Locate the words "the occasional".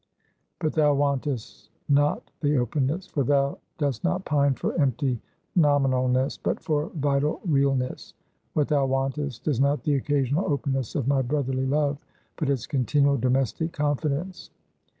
9.83-10.51